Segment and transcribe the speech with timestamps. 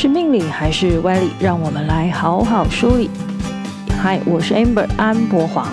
[0.00, 1.28] 是命理还是歪理？
[1.40, 3.10] 让我们来好好梳理。
[4.00, 5.66] 嗨，我是 Amber 安博黄，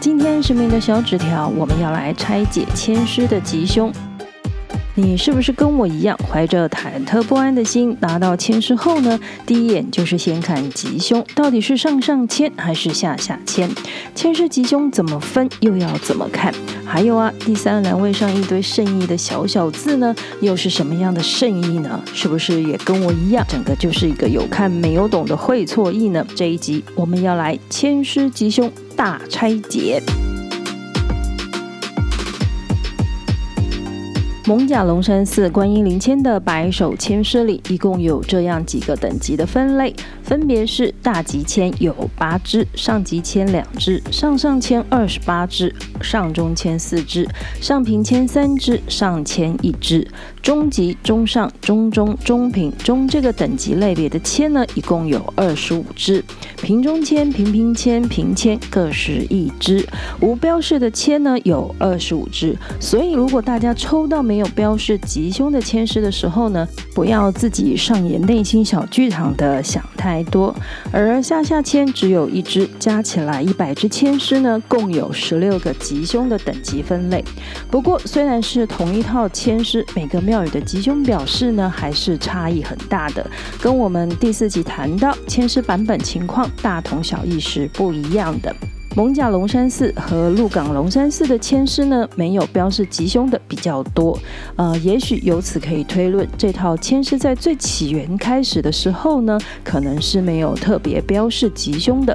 [0.00, 3.92] 今天是命的小纸条，我们要来拆解签师的吉凶。
[4.98, 9.16] 你是不是跟我一样，怀着忐忑不安的心拿到签诗后呢？
[9.46, 13.70] 第一眼就是先看吉凶，到底是上上签还是下下签？
[14.16, 16.52] 签诗吉凶怎么分，又要怎么看？
[16.84, 22.02] 还有啊，第三栏位上一堆圣意的小小字呢，又是什么样的圣意呢？
[22.12, 26.26] 是不是也跟我一样，整个就是一个有看没有懂的会错意呢？
[26.34, 30.02] 这一集我们要来签诗吉凶大拆解。
[34.48, 47.28] 蒙甲龙山寺观音灵签的百首签诗里，一共有这样几个等级的分类，分别是大吉签有八支，上吉签两支，上上签二十八支，上中签四支，
[47.60, 50.08] 上平签三支，上签一支。
[50.40, 56.24] 中吉、中上、中中、中平、中这个等级类别的签呢，一共有二十五支。
[56.62, 59.86] 平中签、平平签、平签各十一支。
[60.22, 62.56] 无标示的签呢，有二十五支。
[62.80, 70.54] 所以，如果大家抽到没没有标示吉凶的签诗的时候呢，不要自己上演内心小剧场的想太多。
[70.92, 77.24] 而下下签只有一支，加起来一百支签诗呢，共有十六个吉凶的等级分类。
[77.68, 83.28] 不过，虽然是同一套签诗，每个庙宇的吉凶表示呢，还是差异很大的，
[83.60, 88.54] 跟我们第四集谈到签诗版本情况大同小异是不一样的。
[88.98, 94.18] 蒙甲龙山寺和鹿港龙山寺的签诗呢，没有标示吉凶的比较多。
[94.56, 102.12] 呃，也许由此可以推论，这套签诗在最起源开始的时候呢，可能是没有特别标示吉凶的。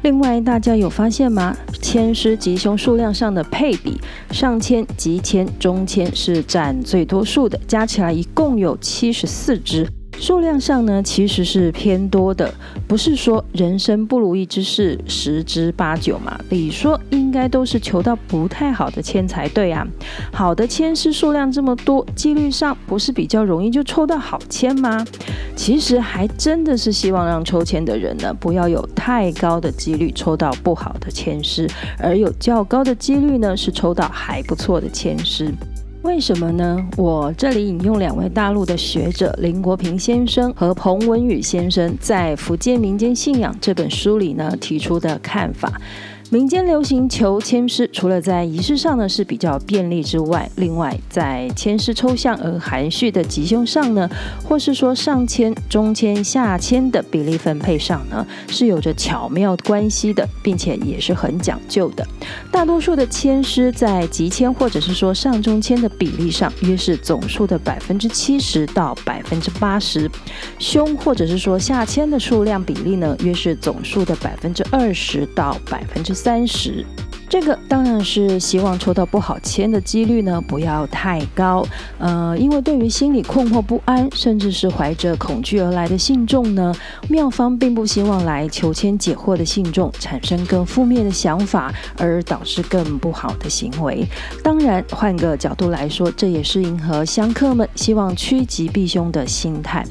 [0.00, 1.54] 另外，大家有发现吗？
[1.82, 9.86] 签诗吉凶数量上的配比，上签、吉签、中签是占最多数的，加起来一共有七十四支。
[10.22, 12.54] 数量上呢，其实是偏多的，
[12.86, 16.38] 不是说人生不如意之事十之八九嘛。
[16.48, 19.84] 理说应该都是求到不太好的签才对啊。
[20.32, 25.04] 好的签诗数量这么多，几率上不是比较容易就抽到好签吗？
[25.56, 35.52] 其实还真的是希望让抽签的人呢，不要有太高的几率抽到不好的签诗，而有较高的几率呢，是抽到还不错的签诗。
[36.02, 36.84] 为什么呢？
[36.96, 45.72] 我这里引用两位大陆的学者林国平先生和彭文宇先生在《福建民间信仰》这本书里呢提出的看法。
[46.32, 54.08] 民间流行求签诗，除了在仪式上呢是比较便利之外，另外在签诗抽象而含蓄的吉凶上呢，
[54.42, 62.06] 或是说上签、中签、下签的比例分配上呢，是有着巧妙关系的，并且也是很讲究的。
[62.50, 70.08] 大多数的签诗在吉签或者是说上中签的比例上，约是总数的百分之七十到百分之八十；
[70.58, 76.86] 凶或者是说下签的数量比例呢，约是总数的百分之二十到百分之三十，
[77.32, 81.66] 这个当然是希望抽到不好签的几率呢不要太高。
[81.96, 86.74] 呃，因为对于心里困惑不安，甚至是怀着恐惧而来的信众呢，
[87.08, 94.06] 庙方并不希望来求签解惑的信众产生更负面的想法，而导致更不好的行为。
[94.44, 99.82] 当然，换个角度来说，这也是迎合香客们希望趋吉避凶的心态。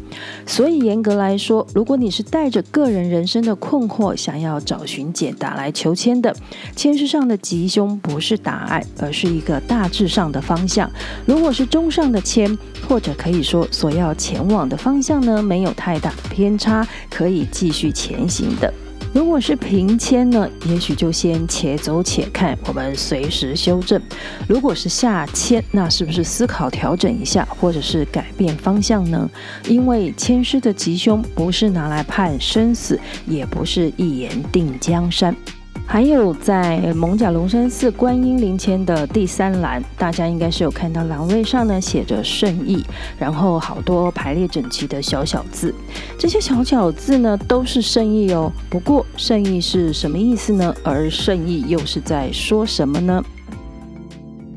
[0.46, 6.36] 所以严格来说，如果你是带着个人人生的困惑，想要找寻解答来求签的，
[6.76, 10.92] 签诗上的吉凶不是答案，而是一个大致上的方向。
[11.26, 12.58] 如果是中上的签，
[12.90, 18.74] 或者可以说所要前往的方向呢，没有太大偏差，可以继续前行的。
[19.14, 24.02] 如果是平签呢，也许就先且走且看，我们随时修正。
[24.48, 29.30] 如果是下签，那是不是思考调整一下，或者是改变方向呢？
[29.68, 35.36] 因为签诗的吉凶不是拿来判生死，也不是一言定江山。
[35.92, 42.82] 还有在蒙贾龙山寺观音灵签的第三栏，大家应该是有看到栏位上呢写着圣意，
[43.20, 45.76] 然后好多排列整齐的小小字，
[46.18, 48.50] 这些小小字呢都是圣意哦。
[48.70, 50.74] 不过圣意是什么意思呢？
[50.82, 53.22] 而圣意又是在说什么呢？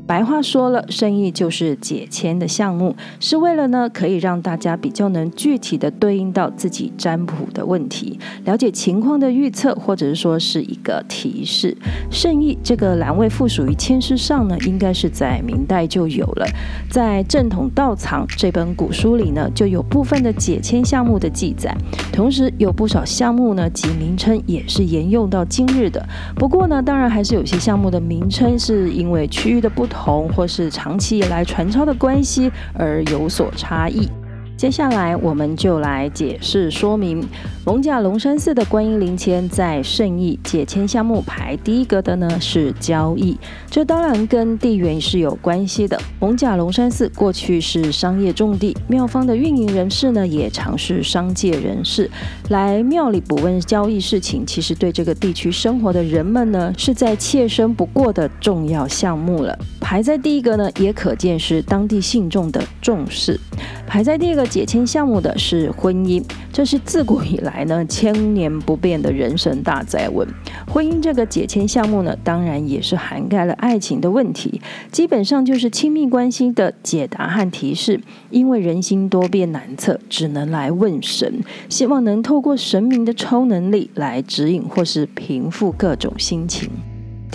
[0.07, 11.75] 白话说了，圣意就是解签的项目，是为了呢，可以让大家比较能具体的对应到自己占卜的问题，了解情况的预测，或者是说是一个提示。
[12.11, 16.45] 圣意这个栏位附属于签诗上呢，应该是在明代就有了，
[16.87, 21.75] 在《正统道藏》这本古书里呢，就有部分的解签项目的记载，
[22.13, 26.07] 同时有不少项目呢及名称也是沿用到今日的。
[26.35, 29.94] 不过呢，当然还是有些项目的名称是因为区域的不同。
[29.95, 34.09] 同或是长期以来传抄的关系而有所差异。
[34.57, 37.21] 接下来我们就来解释说明，
[37.65, 43.37] 龙甲龙山寺的观音灵签在圣意解签项目排第一个的呢是交易，
[43.69, 45.99] 这当然跟地缘是有关系的。
[46.21, 52.09] 龙甲龙山寺过去是商业重地，庙方的运营人士呢也常是商界人士，
[52.47, 59.59] 来庙里卜问交易事情，其实对这个地区生活的人们呢是再切身不过的重要项目了。
[59.87, 63.39] 排在第一个呢，也可见是当地信众的重视。
[63.85, 70.27] 排在第二个解签项目的是婚姻，这是自古以来呢千年不变的人生大灾问。
[70.67, 74.59] 婚姻这个解签项目呢，当然也是涵盖了爱情的问题，
[74.91, 78.01] 基本上就是亲密关系的解答和提示。
[78.31, 86.71] 因为人心多变难测，只能来问神，希望能透过神明的超能力来指引或是平复各种心情。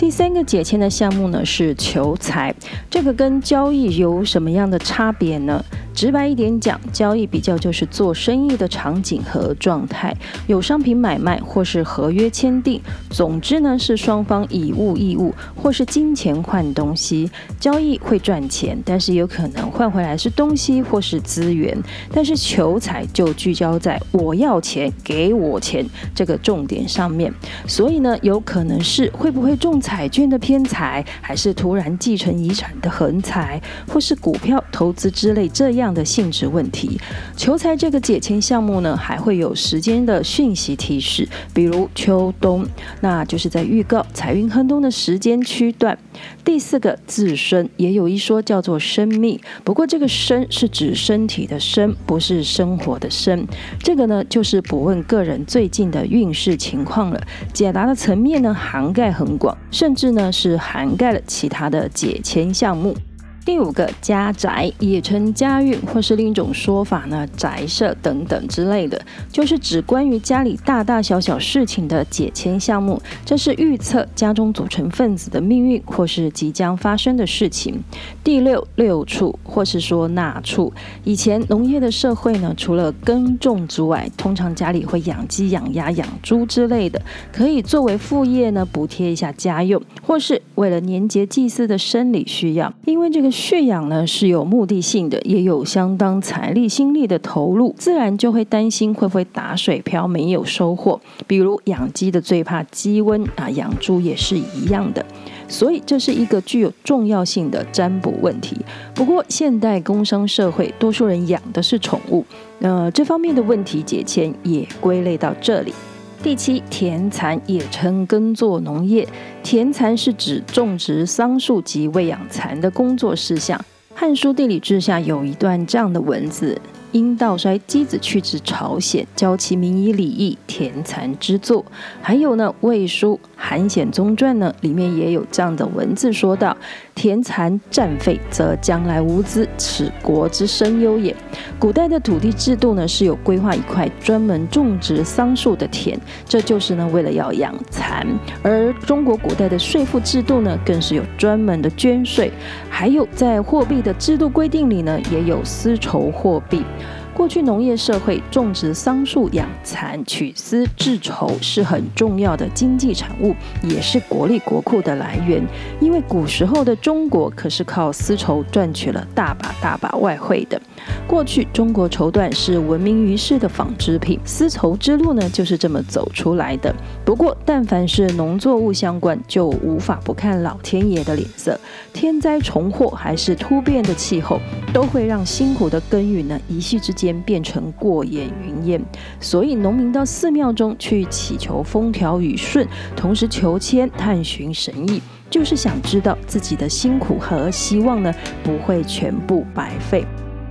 [0.01, 2.51] 第三个解签的项目呢是求财，
[2.89, 5.63] 这个跟交易有什么样的差别呢？
[5.93, 10.15] 直白一点讲，交易比较就是做生意的场景和状态，
[10.47, 17.29] 有商品买卖或是合约签订，总之呢是双方以物易物或是金钱换东西，
[17.59, 21.77] 交易会赚钱，但是有可能换回来是东西或是资源。
[22.13, 25.85] 但是求财就聚焦在我要钱，给我钱
[26.15, 27.31] 这个重点上面，
[27.67, 35.80] 所以呢有可能是会不会中彩券的偏财，还是突然继承遗产的横财，或是股票投资之类这样。
[35.81, 37.01] 这样的性质问题，
[37.35, 42.63] 求财这个解签项目呢，还会有时间的讯息提示，比如秋冬，
[42.99, 45.97] 那就是在预告财运亨通的时间区段。
[46.45, 53.47] 第四个自身也有一说叫做生命，不过这个身是指身体的身，不是生活的生。
[53.79, 57.19] 这个呢，就是不问个人最近的运势情况了。
[57.51, 62.95] 解答的层面呢，涵盖很广，甚至呢是涵盖了其他的解签项目。
[63.43, 69.01] 第五个家宅也称家运，或是另一种说法呢，宅舍等等之类的，
[69.31, 73.01] 就是指关于家里大大小小事情的解签项目。
[73.25, 77.81] 这是预测家中组成分子的命运，或是即将发生的事情。
[78.23, 80.71] 第六六畜，或是说纳畜，
[81.03, 87.01] 以前农业的社会呢，除了耕种之外，通常家里会养鸡、养鸭、养猪之类的，
[87.33, 93.30] 可以作为副业呢，补贴一下家用，或是为了年节祭祀的生理需要，因为这个。
[93.31, 100.99] 蓄养呢是有目的性的，也有相当财力心力的投入，自然就会担心会不会打水漂没有收获。
[101.25, 105.05] 比如养鸡的最怕鸡瘟啊，养猪也是一样的。
[105.47, 108.55] 所以这是一个具有重要性的占卜问题。
[108.95, 112.25] 不过现代工商社会，多数人养的是宠物，
[112.59, 115.73] 呃，这方面的问题解签也归类到这里。
[116.23, 119.07] 第七，田蚕也称耕作农业，
[119.41, 123.57] 田蚕是指种植桑树及喂养蚕的工作事项。
[123.95, 126.61] 《汉书地理志》下有一段这样的文字。
[126.91, 131.65] 殷道衰箕子去至朝鲜，教其民以礼义田蚕之作。
[132.01, 136.55] 还有呢，《魏书·韩显宗传》呢，里面也有这样的文字说道
[136.93, 141.15] ：“田蚕战废，则将来无资，此国之生忧也。”
[141.57, 148.05] 古代的土地制度呢，是有规划一块专门种植桑树的田，这就是呢为了要养蚕。
[148.43, 152.31] 而中国古代的税赋制度呢，更是有专门的捐税，
[152.69, 156.63] 还有在货币的制度规定里呢，也有丝绸货币。
[157.13, 165.45] 过去农业社会种植桑树养蚕取丝制绸是很重要的经济产物，也是国力国库的来源。
[165.79, 170.59] 因为古时候的中国可是靠丝绸赚取了大把大把外汇的。
[171.05, 176.73] 过去中国绸缎是闻名于世的纺织品，丝绸之路呢就是这么走出来的。
[177.05, 181.59] 不过，但凡是农作物相关，就无法不看老天爷的脸色。
[181.91, 184.39] 天灾重祸还是突变的气候，
[184.73, 188.81] 都会让辛苦的耕耘呢一夕之间间变成过眼云烟。
[189.19, 200.05] 所以，农民到寺庙中去祈求风调雨顺，同时求签探寻神意，就是想知道自己的辛苦和希望呢不会全部白费。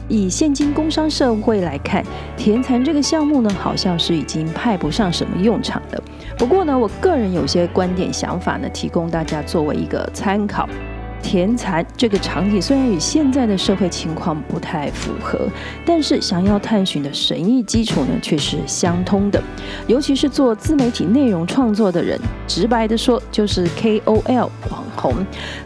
[0.08, 2.04] 以现今工商社会来看，
[2.36, 6.02] 田蚕这个项目呢，好像是已经派不上什么用场了。
[6.36, 10.68] 不过呢，我个人有些观点想法呢，提供大家作为一个参考。
[11.22, 15.48] 田残这个场景虽然与现在的社会情况不太符合，
[15.84, 19.42] 但是想要探寻的神意基础呢，却是相通的。
[19.86, 25.14] 尤其是做自媒体内容创作的人，直白的说就是 KOL 网红，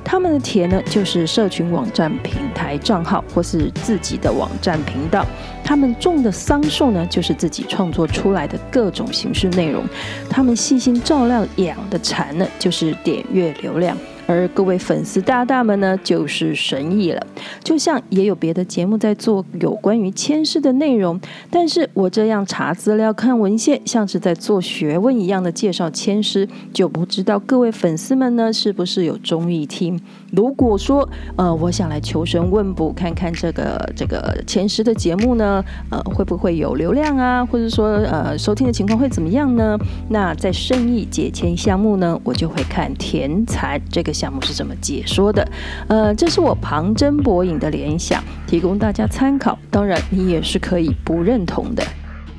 [0.04, 5.25] 他们的田呢就是社群网站平台账号或是自己的网站频道，
[5.64, 9.84] 他们种的桑树呢就是自己创作出来的各种形式内容，
[10.28, 13.96] 他们细心照料养的蚕呢就是点阅流量。
[14.26, 17.26] 而各位粉丝大大们呢，就是神意了。
[17.62, 30.00] 就像也有别的节目在做有关于签诗的内容，但是我这样查资料、看文献，像是在做学问一样的介绍签诗，就不知道各位粉丝们呢，是不是有中意听？
[30.33, 37.45] 如果说呃，我想来求神问卜，看看这个这个签诗的节目呢，呃，会不会有流量啊？
[37.45, 39.78] 或者说呃，收听的情况会怎么样呢？
[40.09, 45.47] 那在圣意解签项目呢，我就会看田财这个项目是怎么解说的。
[45.88, 49.59] 呃，这是我旁征博引的联想，提供大家参考。
[49.71, 51.83] 当然，你也是可以不认同的。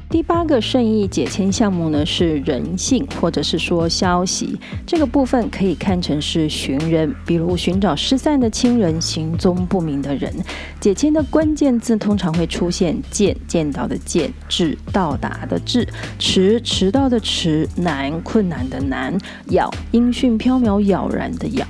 [0.07, 10.33] 第八个圣意解签项目呢，是人性或者是说消息，这个部分可以看成是寻人，比如寻找失散的亲人、行踪不明的人。
[10.79, 15.85] 解签的关键字通常会出现见、见到的见、至、到达的至、
[16.17, 21.65] 迟、迟到的迟、难、困难的难、杳、音讯飘渺、杳然的杳。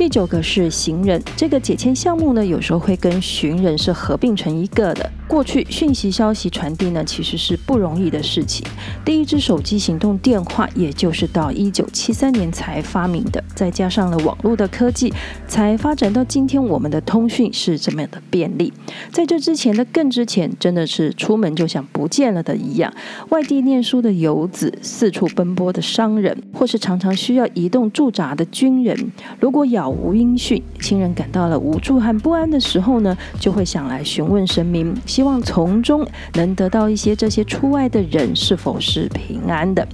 [0.00, 5.10] 第九个是行人，这个解签项目呢，有时候会跟寻人是合并成一个的。
[5.28, 8.66] 过去讯息消息传递呢，其实是不容易的事情。
[9.04, 15.12] 第一支手机行动电话，也就是到一九七三年才发明的，再加上了网络的科技，
[15.46, 18.72] 才发展到今天我们的通讯是这么样的便利。
[19.12, 22.92] 在这之前的更之前，真的是出门就像不见了的一样。
[23.28, 34.96] 外地念书的游子，四处奔波的商人，或是常常需要移动驻扎的军人，如果杳无音讯，亲人感到了无助和不安的时候呢，就会想来询问神明。
[35.04, 39.86] 希望从中能得到一些这些出外的人是否是平安的。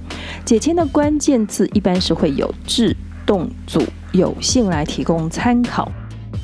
[0.45, 5.91] 解签的关键字一般是会有志、动、组、有幸来提供参考。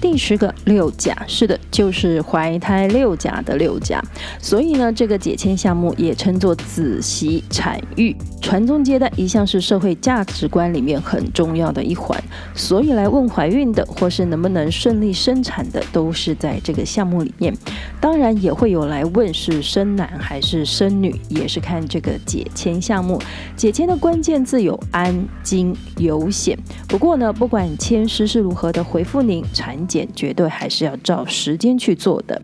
[0.04, 4.04] 第十个六甲，是的，就是怀胎六甲的六甲，
[4.38, 8.14] 所以呢，这个解签项目也称作子媳产育。
[8.42, 12.22] 传宗接代一向是社会价值观里面很重要的一环，
[12.54, 17.56] 所以来问怀孕的或是能不能顺利生产的，都是在这个项目里面。
[18.02, 23.18] 当然也会有来问是生男还是生女，也是看这个解签项目。
[23.56, 26.60] 解签的关键字有安、惊、有险。
[26.90, 32.42] 不过呢，不管签师是如何的回复您，产检绝对还是要照时间去做的。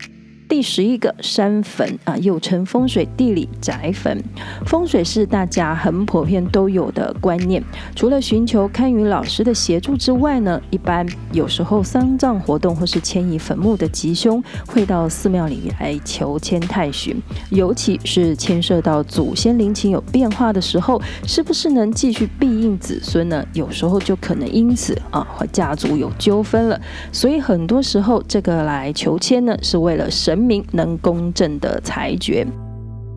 [0.50, 4.20] 第十一个山坟啊，又称风水地理宅坟。
[4.66, 7.62] 风水是大家很普遍都有的观念。
[7.94, 17.16] 除了寻求堪舆老师的协助之外呢，一般有时候丧葬活动或是迁移坟墓的吉凶，会到寺庙里来求签太寻。
[17.50, 23.46] 尤其是牵涉到祖先灵情有变化的时候，是不是能继续庇应子孙呢？
[23.52, 26.80] 有时候就可能因此啊和家族有纠纷了。
[27.12, 30.39] 所以很多时候这个来求签呢，是为了神。
[30.40, 32.46] 明能公正的裁决。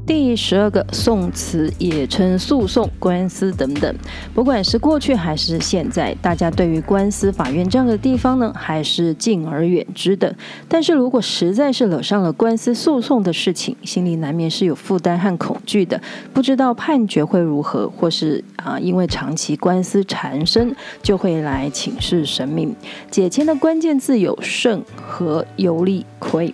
[0.06, 3.96] 第十二个讼词也称诉讼、官司等等，
[4.34, 10.36] 不管是过去还是现在，大家对于官司、法院这样的地方呢，还是敬而远之的。
[10.68, 16.01] 但是如果实在是惹上了官司诉讼的事情，心里难免是有负担和恐惧的，
[16.34, 22.75] 不知道判决会如何，或是啊，因为长期官司缠身，就会来请示神明。
[23.10, 26.53] 解签的关键字有胜、和、有利、亏。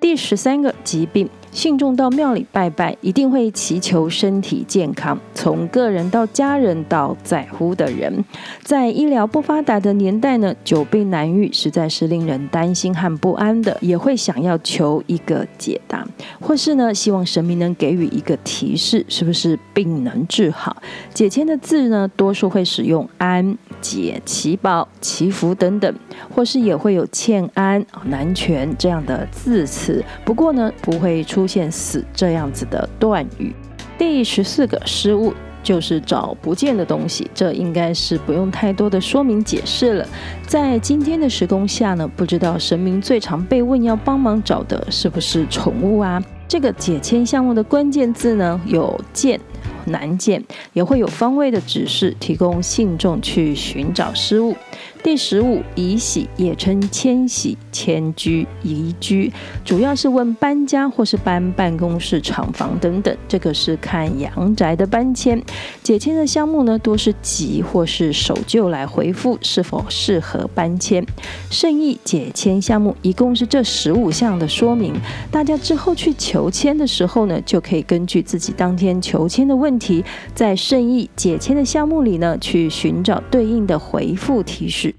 [0.00, 1.28] 第十三个疾病。
[1.50, 5.18] 信众到庙里拜拜，一定会祈求身体健康。
[5.40, 8.24] 从个人到家人到在乎的人，
[8.62, 16.06] 在医疗不发达的年代呢，久病难愈，实在是令人担心和不安的，也会想要求一个解答，
[16.40, 20.76] 或是呢，希望神明能给予一个提示，是不是病能治好？
[21.14, 25.94] 解签的字呢，多数会使用安、解、祈保、祈福等等，
[26.34, 30.04] 或是也会有欠安、难全这样的字词。
[30.26, 31.38] 不过呢，不会出。
[31.38, 33.54] 出现死这样子的断语。
[33.98, 40.06] 第十四个失误就是找不见的东西，这应该是不用太多的说明解释了。
[40.46, 46.22] 在今天的时空下呢，不知道神明最常被问要帮忙找的是不是宠物啊？
[46.46, 49.38] 这个解签项目的关键字呢，有见。
[49.86, 54.56] 难见，也会有方位的指示，提供信众去寻找失物。
[55.00, 59.32] 第十五，移徙也称迁徙、迁居、移居，
[59.64, 63.16] 主要是问搬家或是搬办公室、厂房等等。
[63.28, 65.40] 这个是看阳宅的搬迁。
[65.84, 71.06] 解签的项目呢，多是急或是守旧来回复是否适合搬迁。
[71.48, 74.92] 圣意解签项目一共是这十五项的说明，
[75.30, 84.94] 大家之后去求签的时候呢，就可以根据自己当天求签的问题，在圣意解签的项目里呢，去寻找对应的回复提示。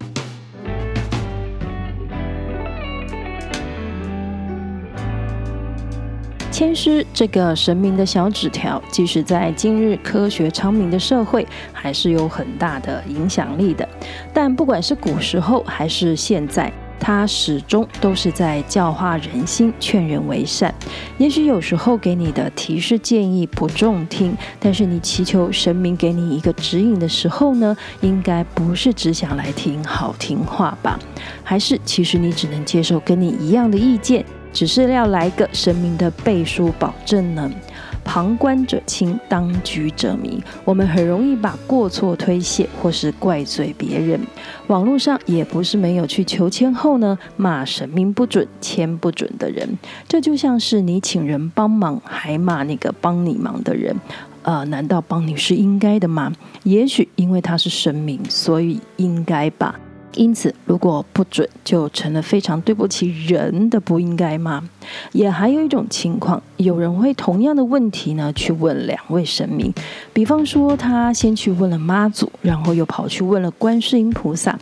[6.51, 13.88] 签诗这个神明的小纸条，即使在今日科学昌明的社会，还是有很大的影响力的。
[14.34, 20.74] 但不管是古时候还是现在，他始终都是在教化人心、劝人为善。
[21.18, 31.00] 也许有时候给你的提示建议不中听，但是你祈求神明给你一个指引的时候呢，应该不是只想来听好听话吧？
[31.44, 37.50] 还是其实你只能接受跟你一样的意见，只是要来个神明的背书保证呢？
[38.10, 40.44] 旁观者清，当局者迷。
[40.66, 44.20] 我们很容易把过错推卸，或是怪罪别人。
[44.66, 49.78] 网络上也不是没有去求签后呢，骂神明不准、签不准的人。
[50.08, 53.96] 这就像是你请人帮忙，还骂那个帮你忙的人。
[54.42, 56.34] 呃，难道帮你是应该的吗？
[56.63, 59.80] 也许因为他是神明，所以应该吧。
[60.16, 64.68] 因此，如果不准，就成了非常对不起人的不应该吗？
[65.12, 69.74] 也还有一种情况，有人会同样的问题呢，去问两位神明。
[70.12, 74.58] 比方说，他先去问了妈祖，然后又跑去问了观世音菩萨。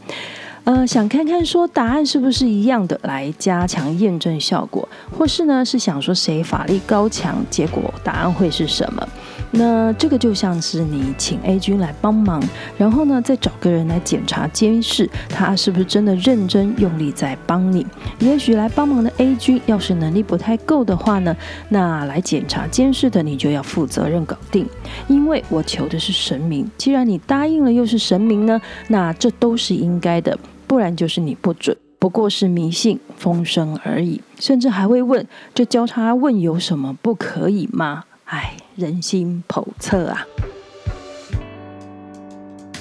[0.67, 4.86] 呃，想看看说答案是不是一样的，来加强验证效果，
[5.17, 9.07] 或是呢是想说谁法力高强，结果答案会是什么？
[9.51, 12.43] 那这个就像是你请 A 君来帮忙，
[12.77, 17.88] 然后呢再找个人来检查监视，他是不是真的认真用力在帮你？
[18.19, 21.33] 也许来帮忙的 A 君要是能力不太够的话呢，
[21.69, 24.67] 那来检查监视的你就要负责任搞定，
[25.07, 28.59] 因为我求的是神明，既然你答应了又是神明呢，
[28.89, 30.38] 那这都是应该的。
[30.67, 38.03] 不然就是你不准，不过是迷信风声而已，甚至还会问：这交叉问有什么不可以吗？
[38.25, 40.27] 唉，人心叵测啊！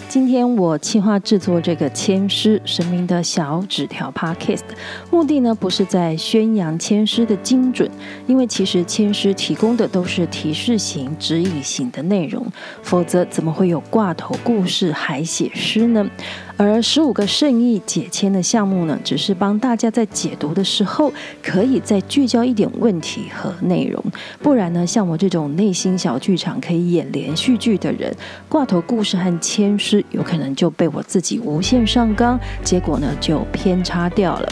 [0.08, 4.62] 今天我计划制作这个签诗神明的小纸条 Podcast，
[5.10, 7.90] 目的呢不是在宣扬签诗的精准，
[8.26, 12.46] 因为其实签诗提供的都是提示型、指引型的内容，
[12.82, 16.08] 否则怎么会有挂头故事还写诗呢？
[16.56, 24.02] 而十五个圣意解签的项目呢，只是帮大家在解读的时候可以再聚焦一点问题和内容，
[24.40, 28.14] 不然呢，像我这种内心小剧场可以演连续剧的人，
[28.48, 30.02] 挂头故事和签诗。
[30.10, 34.48] 有可能就被我自己无限上纲，结果呢就偏差掉了。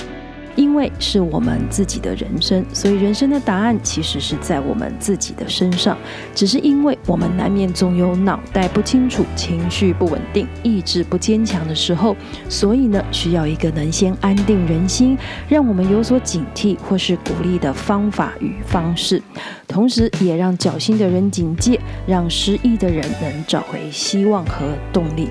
[0.56, 5.96] 因为是我们自己的人生，所以人生的答案其实是在我们自己的身上。
[6.34, 12.16] 只是因为我们难免总有脑袋不清楚、情绪不稳定、意志不坚强的时候，
[12.48, 15.16] 所以呢，需要一个能先安定人心，
[15.48, 19.22] 让我们有所警惕或是鼓励的方法与方式。
[19.66, 25.28] 同时，也让侥幸的人警戒，让失意的人能找回希望和动力。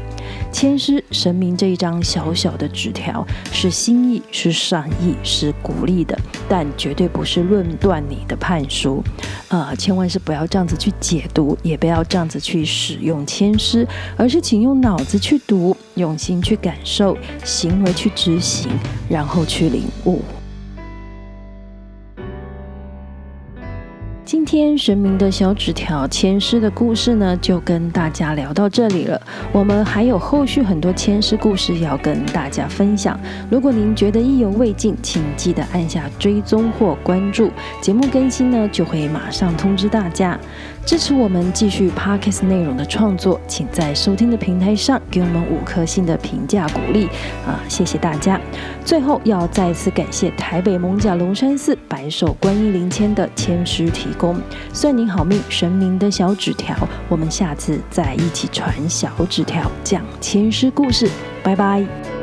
[0.52, 9.04] 签诗神明这一张小小的纸条，是心意，是善意，是鼓励的，但绝对不是论断你的判书。
[9.50, 18.72] 呃，千万是不要这样子去解读，也不要这样子去使用签诗，而是请用脑子去读，用心去感受，行为去执行，
[19.10, 20.22] 然后去领悟。
[24.34, 29.22] 今天神明的小纸条签诗的故事呢，就跟大家聊到这里了。
[29.52, 33.18] 我们还有后续很多签诗故事要跟大家分享。
[33.48, 40.36] 如果您觉得意犹未尽，请记得按下追踪或关注，节目更新呢就会马上通知大家。
[40.86, 47.08] 支持我们继续 Podcast 内容的创作，请在收听的平台上给我们五颗星的评价鼓励
[47.48, 47.60] 啊！
[47.70, 48.40] 谢谢大家。
[48.84, 54.38] 最后要再次感谢台北艋舺龙山寺白手观音灵签的签师提供，
[54.74, 56.76] 算您好命，神明的小纸条，
[57.08, 61.10] 我们下次再一起传小纸条，讲签师故事，
[61.42, 62.23] 拜拜。